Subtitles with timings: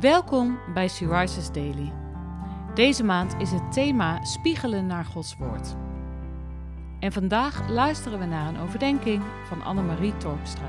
[0.00, 1.92] Welkom bij Syriza's Daily.
[2.74, 5.76] Deze maand is het thema Spiegelen naar Gods Woord.
[7.00, 10.68] En vandaag luisteren we naar een overdenking van Annemarie Torpstra.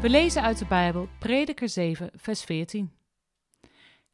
[0.00, 2.92] We lezen uit de Bijbel Prediker 7, vers 14.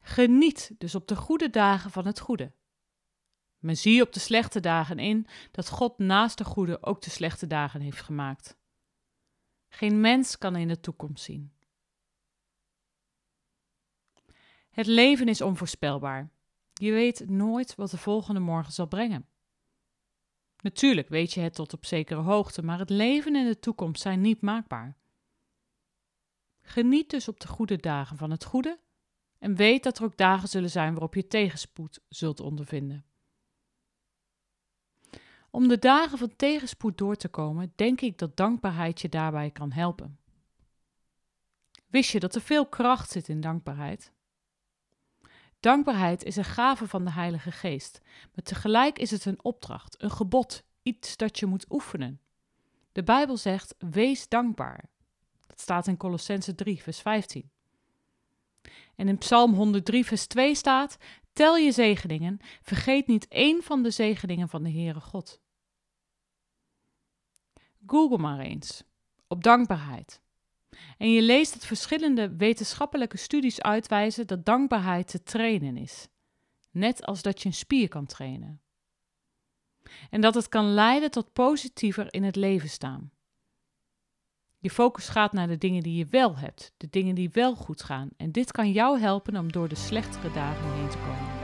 [0.01, 2.51] Geniet dus op de goede dagen van het goede.
[3.59, 7.47] Men zie op de slechte dagen in dat God naast de goede ook de slechte
[7.47, 8.57] dagen heeft gemaakt.
[9.75, 11.51] Geen mens kan in de toekomst zien.
[14.69, 16.29] Het leven is onvoorspelbaar.
[16.73, 19.27] Je weet nooit wat de volgende morgen zal brengen.
[20.61, 24.21] Natuurlijk weet je het tot op zekere hoogte, maar het leven en de toekomst zijn
[24.21, 24.97] niet maakbaar.
[26.61, 28.79] Geniet dus op de goede dagen van het goede
[29.37, 33.05] en weet dat er ook dagen zullen zijn waarop je tegenspoed zult ondervinden.
[35.55, 39.71] Om de dagen van tegenspoed door te komen, denk ik dat dankbaarheid je daarbij kan
[39.71, 40.19] helpen.
[41.87, 44.11] Wist je dat er veel kracht zit in dankbaarheid?
[45.59, 48.01] Dankbaarheid is een gave van de Heilige Geest,
[48.33, 52.19] maar tegelijk is het een opdracht, een gebod, iets dat je moet oefenen.
[52.91, 54.89] De Bijbel zegt: wees dankbaar.
[55.47, 57.49] Dat staat in Colossense 3, vers 15.
[58.95, 60.97] En in Psalm 103, vers 2 staat:
[61.33, 65.43] Tel je zegeningen, vergeet niet één van de zegeningen van de Heere God.
[67.85, 68.83] Google maar eens
[69.27, 70.21] op dankbaarheid.
[70.97, 76.07] En je leest dat verschillende wetenschappelijke studies uitwijzen dat dankbaarheid te trainen is.
[76.71, 78.61] Net als dat je een spier kan trainen.
[80.09, 83.11] En dat het kan leiden tot positiever in het leven staan.
[84.59, 87.83] Je focus gaat naar de dingen die je wel hebt, de dingen die wel goed
[87.83, 88.09] gaan.
[88.17, 91.34] En dit kan jou helpen om door de slechtere dagen heen te komen.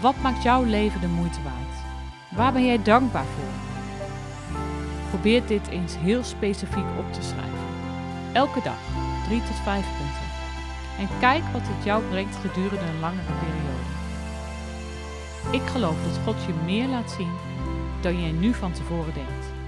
[0.00, 1.76] Wat maakt jouw leven de moeite waard?
[2.28, 3.52] Waar ben jij dankbaar voor?
[5.08, 7.68] Probeer dit eens heel specifiek op te schrijven.
[8.32, 8.78] Elke dag,
[9.26, 10.28] 3 tot 5 punten.
[10.98, 13.88] En kijk wat het jou brengt gedurende een langere periode.
[15.50, 17.32] Ik geloof dat God je meer laat zien
[18.00, 19.59] dan jij nu van tevoren denkt.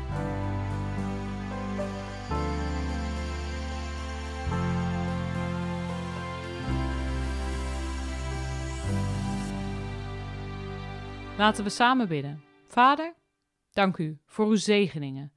[11.38, 12.42] Laten we samen bidden.
[12.66, 13.14] Vader,
[13.70, 15.32] dank u voor uw zegeningen.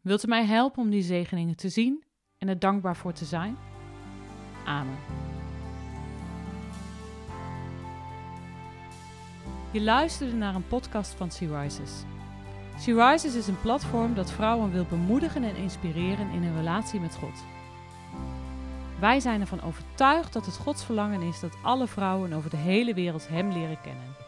[0.00, 2.04] Wilt u mij helpen om die zegeningen te zien
[2.38, 3.56] en er dankbaar voor te zijn?
[4.64, 4.98] Amen.
[9.72, 12.04] Je luisterde naar een podcast van Sea Rises.
[12.78, 17.14] Sea Rises is een platform dat vrouwen wil bemoedigen en inspireren in hun relatie met
[17.14, 17.44] God.
[19.00, 22.94] Wij zijn ervan overtuigd dat het Gods verlangen is dat alle vrouwen over de hele
[22.94, 24.27] wereld Hem leren kennen.